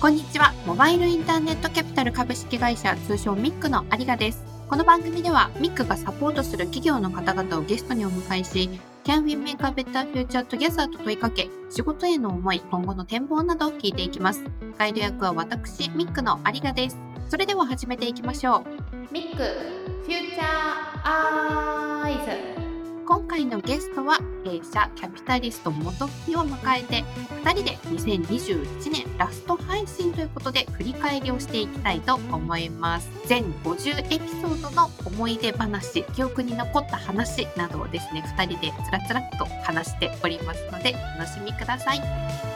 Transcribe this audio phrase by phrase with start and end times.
[0.00, 0.54] こんにちは。
[0.64, 4.42] モバイルインターネットキャピタル株式会社通称ミックの有賀です。
[4.66, 8.70] この番組ではミックがサポートする企業の方々をゲストにお迎えし、
[9.04, 14.42] Can we make a better future together と問いかけ、仕事への思い、今後の展望などを聞いていきます。
[14.78, 16.96] ガイド役は私、ミックの有賀です。
[17.28, 19.12] それでは始めていきましょう。
[19.12, 22.14] ミック、フューチャーアイ
[22.56, 22.69] ズ。
[23.10, 27.02] 今回のゲストは弊社キャピタリスト元木を迎えて
[27.42, 33.10] 2人で2021年ラスト配信ということで振り返りをしていきたいと思います。
[33.26, 42.49] 全50エピソードの思い出話記憶に残った話などをですね2人でつらつらっと話しておりますのでお楽しみください。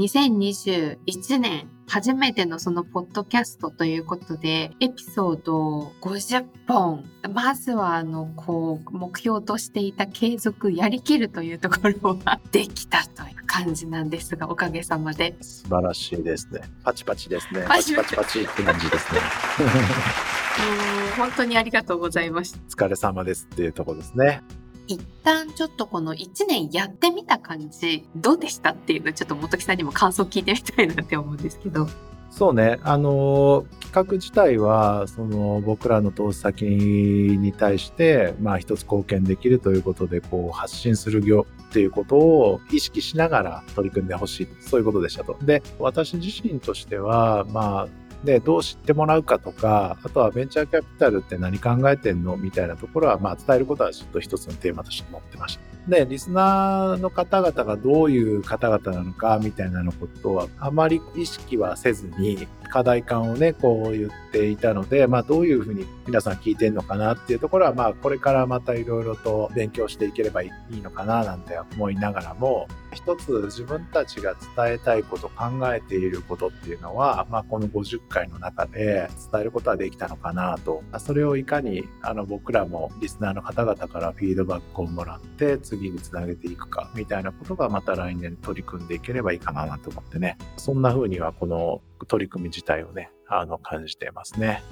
[0.00, 7.04] 2021年初めてのそのポッドキャストということで、エピソード50本。
[7.34, 15.36] まずは、あの、こう、目標としていた継続やりきるというところはできたという感じなんですが、おかげさまで。
[15.40, 16.62] 素晴らしいですね。
[16.84, 17.64] パチパチですね。
[17.66, 19.20] パチパチパチって感じですね。
[21.18, 22.58] 本当にありがとうございました。
[22.58, 24.42] お疲れ様ですっていうところですね。
[24.90, 31.86] 一旦ちょっとこの1年やってみた感じ、どうでしたっていうのちょっと元木さんにも感想聞いてみたいなって思うんですけど。
[32.30, 45.36] そうね、あの企画自体はその僕らの投資先に対して、まあ、一つ貢献できるということでこう発信する業っていうことを意識しながら取り組んでほしいそういうことでしたと。
[45.42, 47.88] で私自身としては、まあ、
[48.24, 55.62] で、どう知ってもらうかとか、あとはベンチャーキャピタルって何考えてんのみたいなところは、まあ伝えることはちょっと一つのテーマとして持ってました。
[55.88, 80.82] で、リスナーの方々がどういう方々なのかみたいなのことはあまり意識はせずに課題感をね、こう言っていたので、まあどういうふうに皆さん聞いてんのかなっていうところは、まあこれからまたいろいろと勉強していければいいのかななんて思いながらも、一つ自分たちが伝えたいこと、考えていることっていうのは、まあこの50回の中で伝えることはできたのかなと。
[80.98, 90.38] それをいかにあの僕らもリスナーの方々からフィードバックをもらって次につなげていくかみたいなことがまた来年取り組んでいければいいかなと思ってね。
[90.56, 94.62] そんな風にはこの取り組み自体をね、あの感じていますね。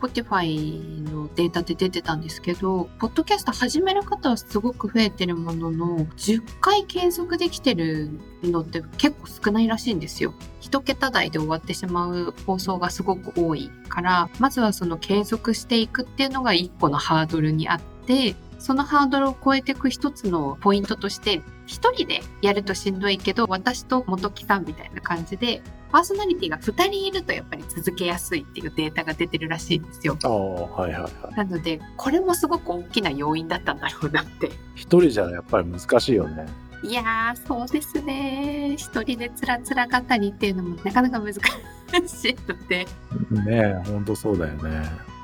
[0.00, 8.10] Spotify のデータで出てたんですけど、ポッドキャスト始める方はすごく増えてるものの、10回継続できてる
[8.42, 10.34] のって結構少ないらしいんですよ。
[10.60, 25.62] 一桁台で終わってしまう放送がすごく多いから、まずはその継続していくっていうのが一個のハードルにあって、そのハードルを超えていく一つのポイントとして、一人でやるとしんどいけど、私と元木さんみたいな感じで、
[25.96, 30.18] パーソナリティが2人いるとやっぱり続けやすいっていうデータが出てるらしいんですよ。
[30.24, 31.34] あはいはいはい。
[31.34, 34.50] なので、これもすごく大きな要因だったんだろうなって。
[34.74, 36.46] 一人じゃやっぱり難しいよね。
[36.82, 38.74] いやー、そうですね。
[38.76, 42.84] 一人でつらつら語りっていうのもなかなか難しいので。
[43.30, 44.82] ねえ、ほんとそうだよね。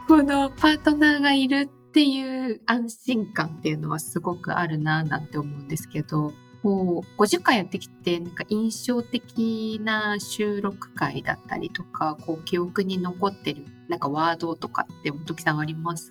[0.08, 6.32] このパートナーがいるっていう安心感っていうのはすごくあるななんて思うんですけど、
[6.62, 16.10] こう、50回やってきて、なんか印象的な収録回だったりとか、こう、記憶に残ってる、なんかワードとかって、本木さんあります？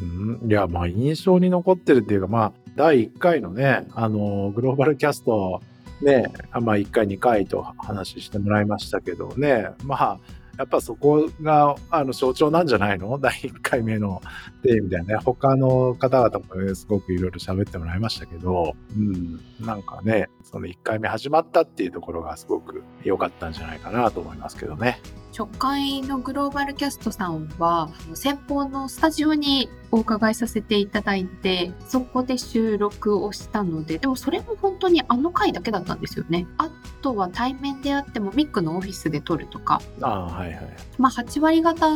[0.00, 0.04] う
[0.46, 5.60] ん、いや、まあ、印象に残ってるっていうか、まあ、第1回のね、あの、グローバルキャスト、
[6.00, 10.18] ね、まあ、1回、2回と話してもらいましたけどね、まあ、
[10.58, 13.18] やっぱそこがあの象徴なんじゃないの？
[13.20, 14.20] 第1回目の
[14.62, 15.16] テーマだよね。
[15.24, 25.00] 他の方々も、すごくいろいろ喋ってもらいましたけど、うん、なんかね、その1回目始まったっていうところがすごく良かったんじゃないかなと思いますけどね。
[25.36, 36.70] 初回のグローバルキャストさんは先方のスタジオにお伺いさせていただいてそこで収録をしたのででもそれも本当にあの回だけだったんですよねあ
[37.02, 39.82] とは対面であってもミックのオフィスで撮るとか。
[40.00, 40.76] あはいはい。
[40.98, 41.88] まあ8割方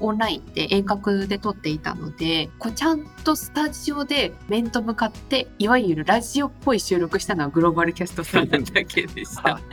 [0.00, 9.60] オンラインで遠隔で撮っていたのでこうちゃんとスタジオで面と向かっていわゆるラジオっぽい収録したのはグローバルキャストさんだけでした。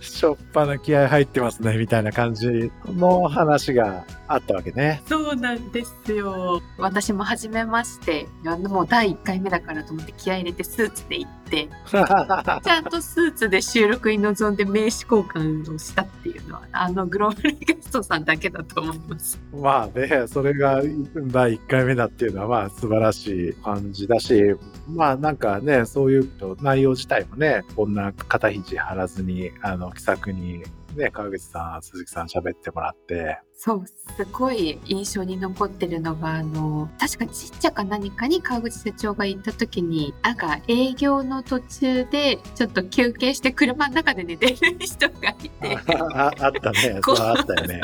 [0.00, 5.02] しょっぱな気合入ってますね、みたいな感じの話があったわけね。
[5.06, 6.62] そうなんですよ。
[6.78, 19.40] 私も初めまして、もう第1回目だからと思って気合入れてスーツで行って、 ちゃんとスーツで収録に臨んで名刺交換をしたっていうのは、あのグローバルゲストさんだけだと思います。
[19.52, 20.82] まあね、それが
[21.26, 24.54] 第1回目だっていうのはまあ素晴らしい感じだし、
[24.88, 26.30] まあなんかね、そういう
[26.60, 30.62] 内容自体もね、こんな肩肘張らずに、あの、気さくに
[30.96, 33.38] ね、川口さん、鈴木さん喋ってもらって。
[33.56, 45.78] そう、すごい印象に残ってるのが、あの、確かちっちゃか何かに川口社長が行った時に、なんか営業の途中でちょっと休憩して車の中で寝てる人がいて、
[46.14, 47.00] あ あったね。
[47.02, 47.80] こそううあったよね。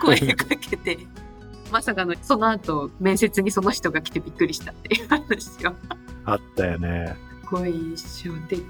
[0.00, 0.98] 声かけて、
[1.70, 5.74] まさかのその後面接にその人が来てびっくりしたっていう話を、
[6.24, 7.25] あったよね。
[7.46, 8.60] すごい印象的。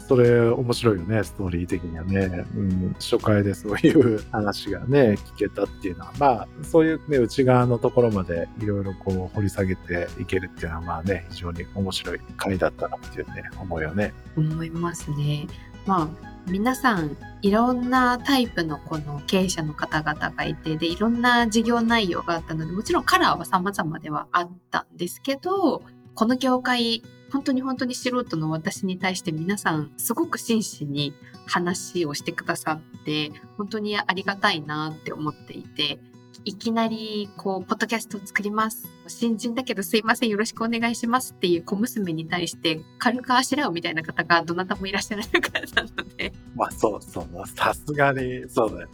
[0.00, 2.44] それ面白いよね、ストーリー的にはね。
[2.56, 14.14] うん、初回でそういう話がね、 聞けたっていうのは、まあ、そういうね、内側のところまでいろいろこう掘り下げていけるっていうのは、まあね、非常に面白い回だったなっていうね、思うよね。
[14.36, 15.46] 思いますね。
[15.86, 16.08] まあ
[16.46, 25.82] 皆さんいろんなタイプのこの経営者の方々がいてでいろんな事業内容があったのでもちろんカラーは様々ではあったんですけど
[26.14, 31.14] この業界本当に本当に素人の私に対して皆さんすごく真摯に
[31.46, 35.98] 話をしてくださって本当にありがたいなって思っていて
[36.44, 48.88] いきなりこうポッドキャストを作ります新人だけどすいませんよろしくお願いしますっていう小娘に対して軽くあしらうみたいな方がどなたもいらっしゃらなかったのでまあ、そうそう、さすがに、そうだよ。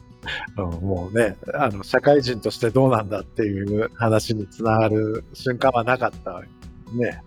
[0.80, 6.42] もうね、あの、社会人としてどうなんだっていう話につながる瞬間はなかった。
[6.92, 7.22] ね。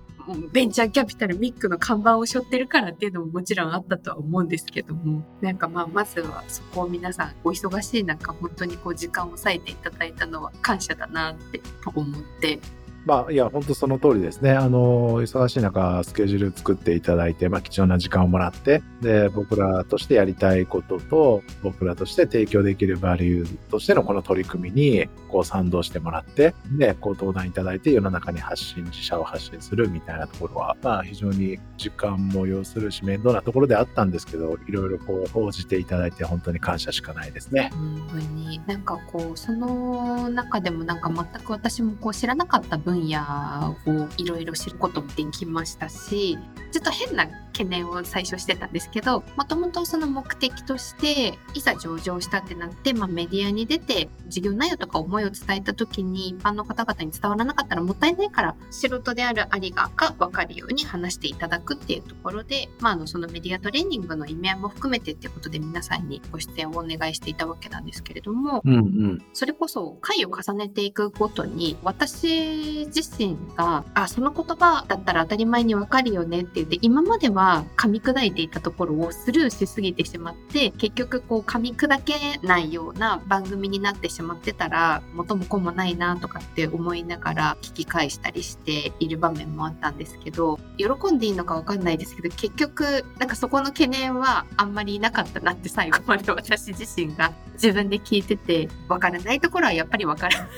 [0.51, 5.23] ベンチャーキャピタルミックの看板を背負ってるからっていうのももちろんあったとは思うんですけども。
[5.41, 12.59] なんかまあまずはそこを皆さんお忙しい中本当にこう時間を割いていただいたのは感謝だなって思って。
[13.07, 14.51] まあ、いや、本当その通りですね。
[14.51, 37.69] あの、忙しい中、スケジュール作っていただいて、まあ、貴重な時間をもらって、で、僕らとしてやりたいことと、僕らとして提供できるバリューとしてのこの取り組みに、こう賛同してもらって、で、こう登壇いただいて、世の中に発信、自社を発信するみたいなところは、まあ、非常に時間も要するし、面倒なところであったんですけど、いろいろこう、応じていただいて、本当に感謝しかないですね。
[37.73, 46.37] 本当になんかこうその中でもなんか全く私もこう知らなかった分野をいろいろ知ることもできましたし
[46.71, 47.27] ちょっと変な
[47.57, 69.25] 懸念を最初してたんですけどもともとその目的としていざ上場したってなって、まあ、メディアに出て事業内容とか思いを伝えた時に一般の方々に伝わらなかったらもったいないから素人である有賀が分かるように話していただくっていうところで、まあ、あのそのメディアトレーニングの意味合いも含めてっていうことで皆さんにご出演をお願いしていたわけなんですけれどもうんうん。
[69.33, 100.49] それこそ回を重ねていくごとに私自身があその言葉だったら当たり前にわかるよねって言って今までは噛み砕いていたところをスルーしすぎてしまって結局こう噛み砕けないような番組になってしまってたら元も子もないなとかって思いながら聞き返したりしている場面もあったんですけど喜んでいいのかわかんないですけど結局なんかそこの懸念はあんまりなかったなって最後まで私自身が自分で聞いててわからないところはやっぱりわからない。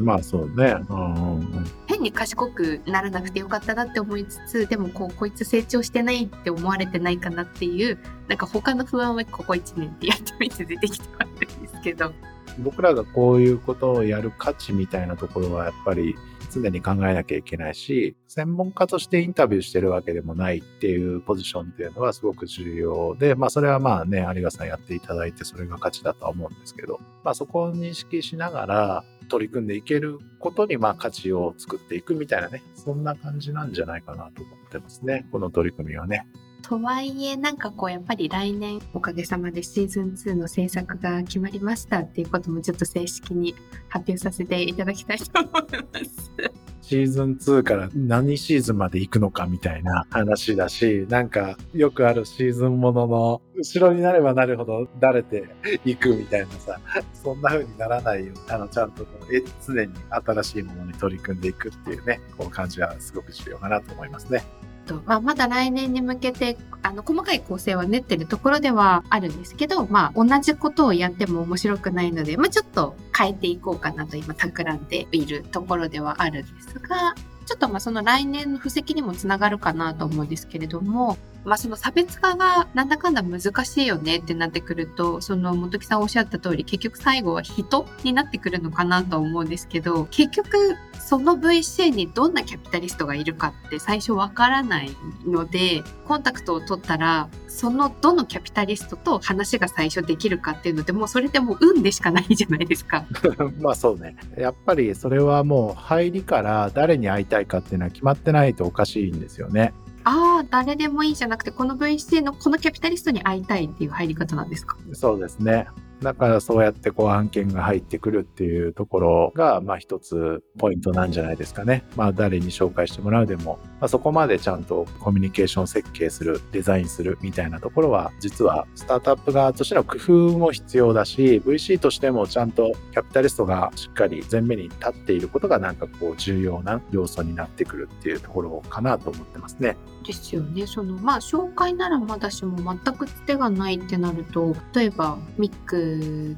[0.00, 0.76] まあ、そうね。
[0.88, 1.66] うんうんうん。
[1.86, 7.98] 変に賢くならなくてよかったなって思いつつでもこうこいつ成長してないって思われてないかなっていう
[8.28, 12.12] なんか他の不安はここ1年でやってみて出てきてはるんですけど
[12.58, 16.16] 僕らがこういうことをやる価値みたいなところはやっぱり
[16.50, 35.26] 常に考えなきゃいけないし、専門家としてインタビューしてるわけでもないっていうポジションっていうのはすごく重要で、まあそれはまあね、有賀さんやっていただいてそれが価値だとは思うんですけど、まあそこを認識しながら取り組んでいけることにまあ価値を作っていくみたいなね、そんな感じなんじゃないかなと思ってますね。
[35.30, 36.26] この取り組みはね。
[36.70, 43.56] とはいえなんかこうやっぱり来年おかげさまでシーズン2の制作が決まりましたっていうこともちょっと正式に
[43.88, 45.64] 発表させていただきたいと思いま
[46.04, 46.32] す。
[46.80, 55.48] シーズン2から何シーズンまで行くのかみたいな話だし、なんかよくあるシーズンものの後ろになればなるほどだれて
[55.84, 56.78] いくみたいなさ、
[57.14, 64.44] そんな風にならないように、あの、ちゃんとこうえ常に新しいものに取り組んでいくっていうね、こう感じはすごく重要かなと思いますね。
[64.90, 77.14] とまあ、まだ来年に向けてあの細かい構成は練ってるところではあるんですけど、まあ、同じことをやっても面白くないので、まあ、ちょっと変えていこうかなと今企んでいるところではあるんですが。
[77.50, 94.90] ちょっとまあその来年の布石にもつながるかなと思うんですけれども、まあ、その差別化がなんだかんだ難しいよねってなってくるとその本木さんおっしゃった通り結局最後は人になってくるのかなと思うんですけど結局その VC にどんなキャピタリストがいるかって最初わからない
[95.26, 103.04] のでコンタクトを取ったらそのどのキャピタリストと話が最初できるかっていうのでもうそれでもう運でしかないじゃないですか。
[103.60, 104.16] まあそうね。
[104.38, 109.72] やっぱりそれはもう入りから誰に会いたいかっていうのは決まってないとおかしいんですよね。
[110.04, 114.76] ああ、誰でもいいじゃなくて、この VC のこのキャピタリストに会いたいっていう入り方なんですか？
[114.92, 115.66] そうですね。
[116.02, 121.84] だからそうやってこう案件が入ってくるっていうところが、まあ一つポイントなんじゃないですかね。
[121.96, 139.76] まあ誰に紹介してもらうでも、まあ、そこまでちゃんとコミュニケーション設計する、デザインするみたいなところは、実はスタートアップ側としての工夫も必要だし、VC としてもちゃんとキャピタリストがしっかり前面に立っていることがなんかこう重要な要素になってくるっていうところかなと思ってますね。
[140.06, 140.66] ですよね。
[140.66, 145.89] そのまあ紹介ならまだしも全くつてがないってなると、例えばミック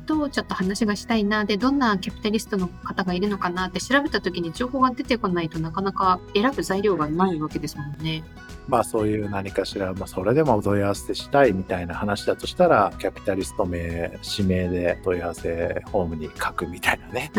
[0.07, 8.25] とちょっと話がしたいなでどんなキャピタリストの方がいるのかなって調べた時に情報が出てこないとなかなか選ぶ材料がないわけですもんね。
[8.69, 17.33] まあそういう何かしら、まあ、それでもお問い合わせしたいみたいな話だとしたら、キャピタリスト名、指名で問い合わせフォームに書くみたいなね。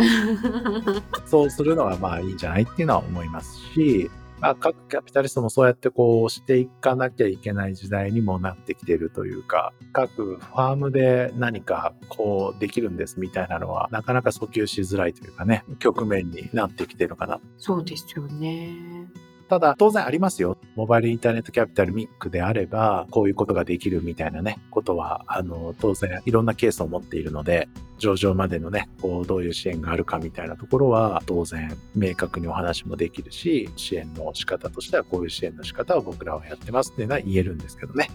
[1.26, 4.12] そうするのがまあいいんじゃないっていうのは思いますし、
[4.44, 17.40] まあ、各キャピタリストもそうやってこうしていかなきゃいけない時代にもなってきてるというか、各ファームで何かこうできるんですみたいなのは、なかなか訴求しづらいというかね、局面になってきてるかな。
[17.58, 19.08] そうですよね。
[19.54, 20.58] ただ、当然ありますよ。
[20.76, 27.70] モバイルインターネットキャピタルミックであれば、こういうことができるみたいなね、ことは、あの、当然いろんなケースを持っているので、
[28.00, 38.10] 上場までのね、こう、どういう支援があるかみたいなところは、当然明確にお話もできるし、支援の仕方としてはこういう支援の仕方を僕らはやってますっていうのは言えるんですけどね。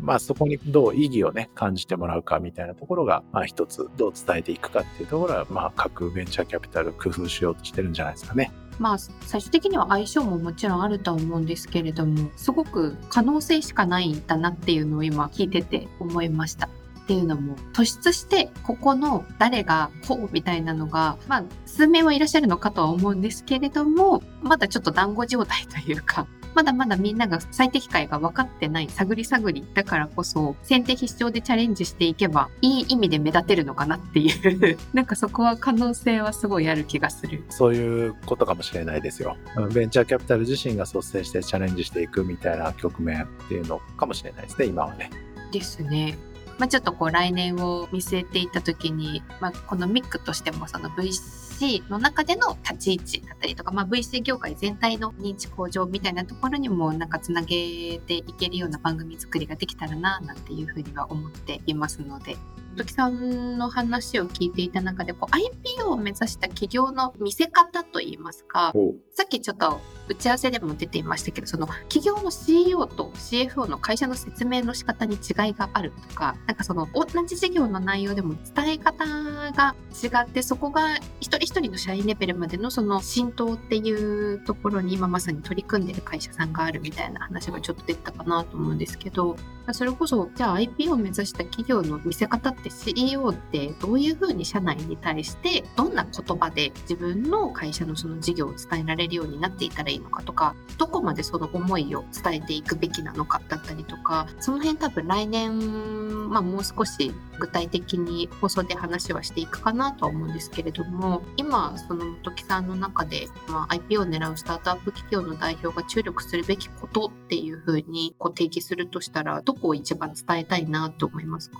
[0.00, 8.50] まあそこにどう意義をね、感じてもらうかみたいなところが、まあ一つどう伝えていくかっていうところは、まあ各ベンチャーキャピタル工夫しようとしてるんじゃないですかね。
[8.78, 16.68] まあ、最終的には相性ももちろんあるとは思うんですけれども、すごく可能性しかないんだなっていうのを今聞いてて思いました。
[17.02, 34.78] っていうのも突出してここの誰がこうみたいなのが、まあ、数名はいらっしゃるのかとは思うんですけれどもまだちょっと団子状態というかまだまだみんなが最適解が分かってない探り探りだからこそ先手必勝でチャレンジしていけばいい意味で目立てるのかなっていう。
[34.92, 37.44] なんかそこは可能性はすごいある気がする。
[37.48, 39.36] そういうことかもしれないですよ。
[39.72, 45.10] ベンチャーキャピタル自身が率先してチャレンジしていくみたいな局面っていうのかもしれないですね今はね。
[45.52, 46.18] ですね。
[46.58, 62.36] まあ、ちょっとこう来年を見据えていた時に、まあ、このミックとしてもその VC C の中での立ち位置だったりとか、まあ、VC 業界全体の認知向上みたいなところにもなんかつなげていけるような番組作りができたらななんていうふうには思っていますので。
[62.76, 65.34] 時さんの話を聞いていた中でこう
[65.80, 68.72] IPO を目指した企業の見せ方といいますか
[69.12, 79.04] さっきちょっと打ち合わせでも出ていましたけどその企業の CEO と CFO の会社の説明の仕方に違いがあるとかなんかその同じ事業の内容でも伝え方
[79.52, 89.36] が違ってそこが一人一人の社員レベルまでのその浸透っていうところに今まさに取り組んでる会社さんがあるみたいな話がちょっと出たかなと思うんですけど
[89.72, 121.58] それこそじゃあ IP を目指した企業の見せ方って CEO ってどういうふうに社内に対してどんな言葉で自分の会社のその事業を伝えられるようになっていたらいいのかとかどこまでその思いを伝えていくべきなのかだったりとかその辺多分来年、まあ、もう少し具体的に放送で話はしていくかなとは思うんですけれども今その時さんの中で、まあ、IP を狙うスタートアップ企業の代表が注力するべきことっていうふうにこう定義するとしたらどこを一番伝えたいなと思いますか？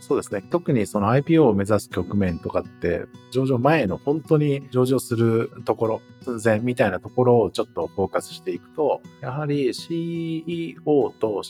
[0.00, 0.42] そうですね。
[0.42, 11.42] 特にその IPO を目指す局面とかって、上場前の本当に上場するところ、寸前みたいなところをちょっとフォーカスしていくと、やはり CEO と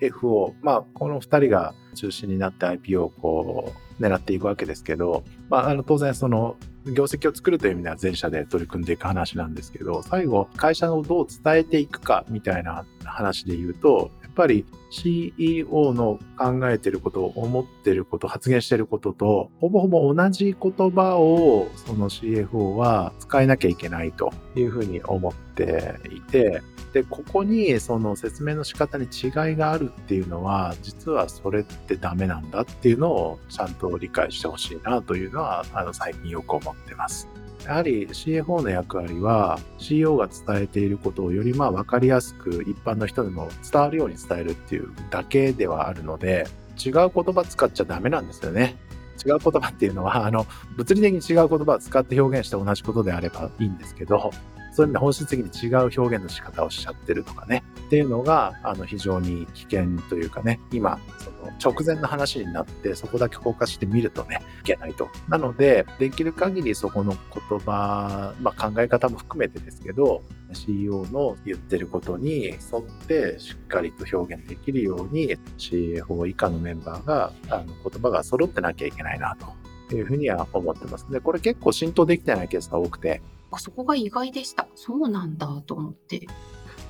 [0.00, 37.28] CFO、まあ、この2人が中心になって IPO をこう、狙っていくわけですけど、まあ、あの当然その業績を作るという意味では全社で取り組んでいく話なんですけど、最後、会社をどう伝えていくかみたいな話で言うと、ぱり CEO の考えてること、思ってること、発言してることと、ほぼほぼ同じ言葉をその CFO は使えなきゃいけないというふうに思っていて、で、ここにその説明の仕方に違いがあるっていうのは、実はそれってダメなんだっていうのをちゃんと理解してほしいなというのは、あの、最近よく思ってます。
[37.64, 46.46] やはり CFO の役割は CEO が伝えていることをよりまあ分かりやすく一般の人でも伝わるように伝えるっていうだけではあるので
[46.84, 48.76] 違う言葉使っちゃダメなんですよね。
[49.26, 50.46] 違う言葉っていうのはあの
[50.76, 54.30] 物理的に違う言葉を使って表現して同じことであればいいんですけど
[54.78, 57.64] そういう意味で本質的に違う表現の仕方をしちゃってるとかね。
[57.88, 60.60] っていうのがあの非常に危険というかね。
[60.70, 65.08] 今その直前の話になってそこだけフォーカスしてみるとねいけないと。
[65.28, 67.16] なのでできる限りそこの
[67.48, 72.58] 言葉、まあ、考え方も含めてですけど CEO の言ってることに沿っ
[73.08, 79.36] てしっかりと表現できるように CFO 以下のメンバーがあの言葉が揃ってなきゃいけないな
[79.88, 81.10] というふうには思ってます。
[81.10, 84.68] で、これ結構浸透できてないケースが多くて、あそこが意外でした。
[84.74, 86.26] そうなんだと思って。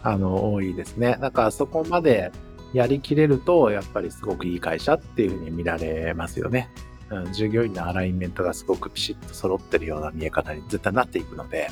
[0.03, 1.17] あの、多いですね。
[1.21, 2.33] だからそこまで
[2.73, 6.71] やりきれると、やっぱりすごくいい会社っていうふうに見られますよね。
[7.11, 11.71] うん、従業員のアライメントがすごくピシッと揃ってるような見え方に絶対なっていくので、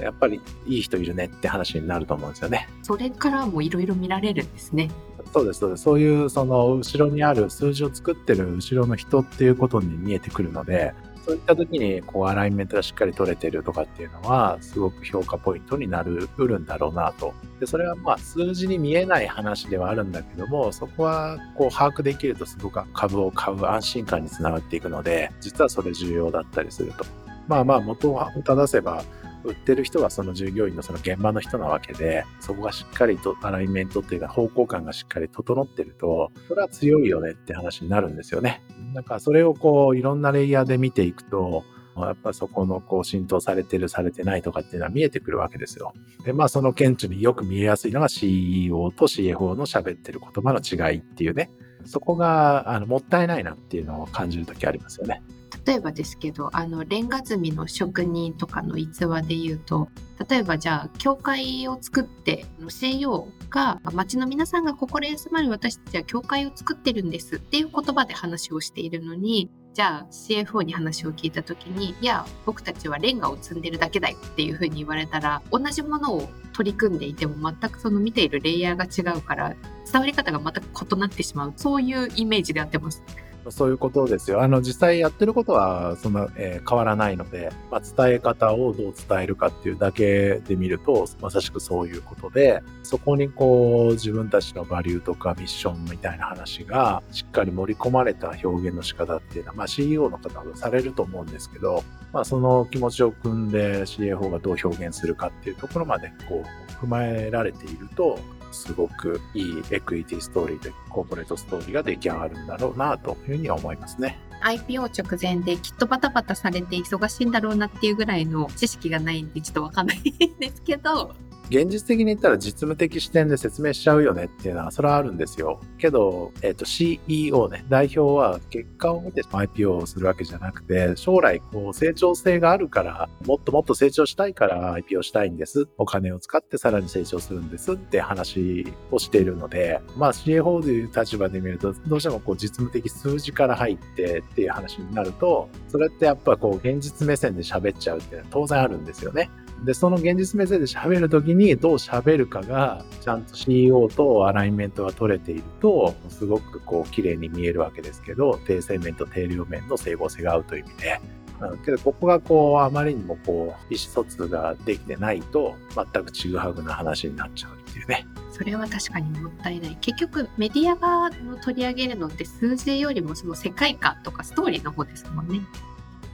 [0.00, 2.68] やっぱりいい人いるねって話になると思うんですよね。
[2.82, 4.90] それからもいろいろ見られるんですね。
[5.32, 5.82] そうです、そうです。
[5.82, 10.94] そういう、その、後ろにある数字を作ってる後ろの人っていうことに見えてくるので、
[11.28, 17.34] そういった時に、こう、アライメントがしっかり取れてるとかっていうのは、すごく評価ポイントになる、うるんだろうなと。
[17.60, 27.04] で、それはまあ、数字に見えない話ではあるんだけども、そこは、こう、把握できるとすごく株を買う安心感につながっていくので、実はそれ重要だったりすると。
[27.46, 29.04] まあまあ、元を正せば、
[29.44, 38.62] 売ってる人はその従業員のその現場の人なわけで、そこがしっかりとアライメントっていうか方向感がしっかり整ってると、それは強いよねって話になるんですよね。
[38.94, 41.64] だかそれをこういろんなレイヤーで見ていくと、
[41.96, 45.92] やっぱそこのこう浸透されてるされてないとかっていうのは見えてくるわけですよ。
[46.24, 51.50] で、まあその顕著によく見えやすいのが CEO と CFO の喋ってる言葉の違いっていうね。
[51.84, 55.22] そこがあのもったいないなっていうのを感じるときありますよね。
[55.66, 59.88] 例えばですけどあのレンガ積みの職人とかの逸話で言うと
[60.28, 79.54] 例えばじゃあ教会を作っての CEO が町の皆さんが心休まる私たちは教会を作ってるんですっていう言葉で話をしているのにじゃあ CFO に話を聞いた時にいや僕たちはレンガを積んでるだけだよっていうふうに言われたら同じものを取り組んでいても全くその見ているレイヤーが違うから
[79.90, 83.04] 伝わり方が全く異なってしまうそういうイメージでやってます。
[83.50, 84.42] そういうことですよ。
[84.42, 108.18] あの、実際やってることは、そんな、えー、変わらないので、まあ、伝え方をどう伝えるかっていうだけで見ると、まさしくそういうことで、そこにこう、自分たちのバリューとかミッションみたいな話が、しっかり盛り込まれた表現の仕方っていうのは、まあ、CEO の方はされると思うんですけど、まあ、その気持ちを組んで CFO がどう表現するかっていうところまで、こう、踏まえられていると、
[108.52, 114.18] すごくいいエクイティストーリーでコーポレートストーリーが出来上がるんだろうなというふうには思いますね。
[114.42, 120.02] IPO 直前できっとバタバタされて忙しいんだろうなっていうぐらいの知識がないんでちょっとわかんないん
[120.38, 121.14] ですけど
[121.50, 125.60] 現実的に言ったら実務的視点で説明しちゃうよねっていうのは、それはあるんですよ。
[125.78, 135.66] けど、えっ、ー、と、CEO ね、代表は結果を見て IPO をするわけじゃなくて、将来、こう、成長性があるから、もっともっと成長したいから IPO したいんです。
[135.78, 149.30] お金を使ってさらに成長するんですって話をしているので、まあ CFO という立場で見ると、どうしてもこう、実務的数字から入ってっていう話になると、それってやっぱこう、現実目線で喋っちゃうっていうのは当然あるんですよね。
[149.64, 161.00] で、その現実目線で喋るときにどう喋るかが、ちゃんと CEO とアライメントが取れていると、すごくこう綺麗に見えるわけですけど、低線面と低量面の整合性が合うという意味で、
[161.40, 168.06] うん、けどここがこうあまりにもこう意思疎通ができてないと全くちぐはぐな話になっちゃうっていうね。
[168.32, 169.76] それは確かにもったいない。
[169.80, 171.10] 結局メディアが
[171.42, 175.40] 取り上げるのって数字よりもその世界観とかストーリーの方ですもんね。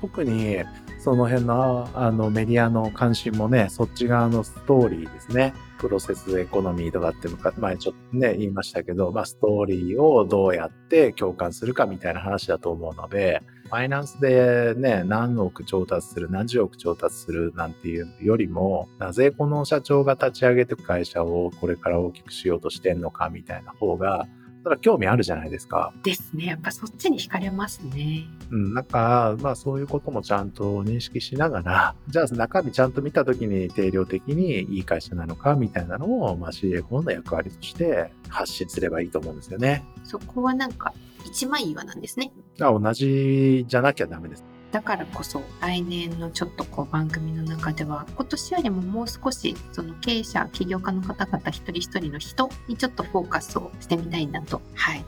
[0.05, 0.59] 特に
[0.99, 5.55] その辺のあのメディアの関心もね、そっち側のストーリーですね。
[5.79, 24.27] プロセスエコノミーとかって前ちょっとね、言いましたけど、まあストーリーをどうやって共感するかみたいな話だと思うので、ファイナンスでね、何億調達する、何十億調達するなんていうよりも、なぜこの社長が立ち上げて会社をこれから大きくしようとしてんのかみたいな方が、
[24.65, 25.93] それは興味あるじゃないですか。
[26.03, 26.47] ですね。
[26.47, 28.25] やっぱそっちに惹かれますね。
[28.51, 39.85] うん、なんか、まあそういうこともちゃんと認識しながら、 じゃあ中身ちゃんと見たときに定量的にいい会社なのかみたいなのを、まあ CFO の役割として発信すればいいと思うんですよね。
[40.03, 40.95] そこはなんか
[41.27, 42.33] 一枚岩なんですね。
[42.59, 44.45] あ同じじゃなきゃダメです。
[44.75, 54.61] だからこそ来年のちょっとこう番組の中では今年よりももう少しその経営者起業家の方々一人一人の人にちょっとフォーカスをしてみたいなと。
[54.75, 55.05] はい。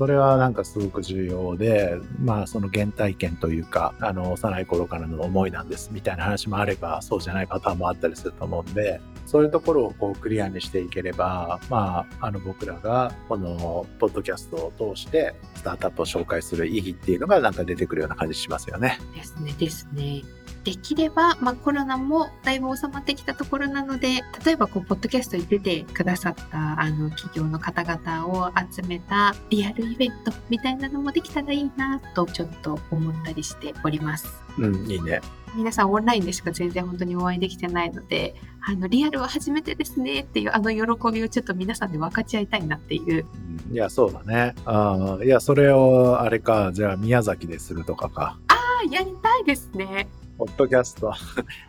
[0.00, 18.98] それはなんかすごく重要で、まあその原体験というか、あの幼い頃からの思いなんですみたいな話もあれば、そうじゃないパターンもあったりすると思うんで、そういうところをこうクリアにしていければ、まあ、あの僕らがこのポッドキャストを通してスタートアップを紹介する意義っていうのがなんか出てくるような感じしますよね。
[19.14, 20.22] ですね、ですね。
[20.70, 34.28] でできれば、まあ、コロナもだいぶ収まってきたところなので、例えばこう、ポッドキャストに出てくださったあの企業の方々を集めたリアルイベントみたいなのもできたらいいなとちょっと思ったりしております。
[34.58, 35.20] うん、いいね。
[35.56, 43.26] 皆さんオンラインでしか全然本当にお会いできてないので、あの、リアルは初めてですねっていうあの喜びをちょっと皆さんで分かち合いたいなっていう。
[43.72, 44.54] いや、そうだね。
[44.64, 48.38] あいや、それを、あれか、じゃあ宮崎でするとかか。
[48.46, 50.08] ああ、やりたいですね。
[50.40, 51.12] ポッドキャスト、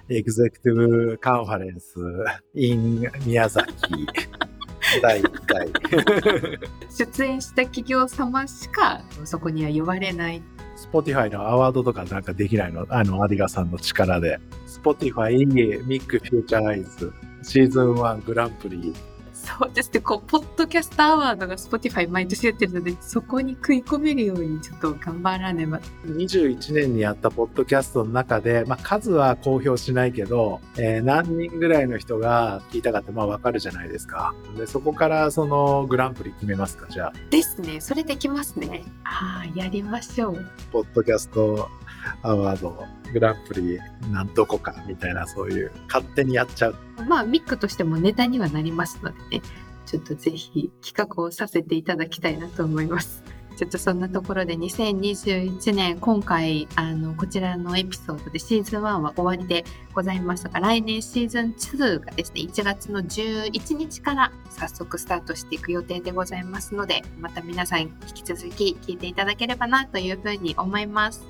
[0.07, 1.97] エグゼクティブカンファレンス、
[2.53, 3.67] in 宮崎、
[5.01, 5.67] 第1回。
[6.97, 10.41] 出演した企業様しかそこには呼ばれない。
[10.89, 12.85] Spotify のアワードとかなんかできないの？
[12.87, 14.39] あの、アディガさんの力で。
[14.65, 17.11] Spotify ミックフューチャーアイズ
[17.43, 18.93] シーズン1グランプリ。
[19.41, 25.79] そうですね、こう、ポッドキャストアワードが Spotify 毎年やってるので、そこに食い込めるようにちょっと頑張らねば。
[26.05, 34.33] 21年にやったポッドキャストの中で、まあ、数は公表しないけど、えー何人ぐらいの人が聞いたかってまあわかるじゃないですか。
[34.55, 38.83] で、そこからそのグランプリ決めますかじゃあ、ですね、それできますね。
[39.03, 40.45] ああ、やりましょう。
[40.71, 41.69] ポッドキャスト
[42.21, 43.79] アワードグランプリ
[44.11, 46.75] なんとこかみたいなそういう勝手にやっちゃう。
[47.07, 49.41] まあ、ミックとしてもネタにはなりますのでね、
[49.85, 53.23] ちょっとぜひ企画をさせていただきたいなと思います。
[53.61, 71.27] ちょっとそんなところで2021年今回あのこちらのエピソードでシーズン1は終わりでございましたが来年シーズン2がですね1月の11日から早速スタートしていく予定でございますのでまた皆さん引き続き聞いていただければなというふうに思います。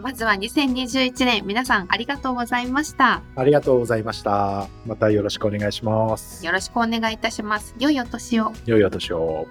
[0.00, 3.22] まずは2021年皆さんありがとうございました。
[3.36, 4.68] ありがとうございました。
[4.86, 6.44] またよろしくお願いします。
[6.44, 7.74] よろしくお願いいたします。
[7.78, 8.52] 良いお年を。
[8.66, 9.46] 良いお年を。